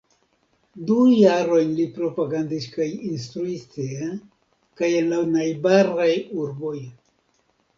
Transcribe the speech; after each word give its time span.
Du 0.85 0.95
jarojn 1.09 1.75
li 1.79 1.83
propagandis 1.97 2.65
kaj 2.77 2.87
instruis 3.09 3.67
tie 3.75 4.09
kaj 4.81 4.91
en 5.03 5.15
najbaraj 5.37 6.11
urboj. 6.47 6.77